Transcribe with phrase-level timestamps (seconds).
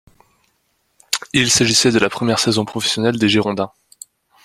[1.31, 3.71] Il s’agissait de la première saison professionnelle des Girondins.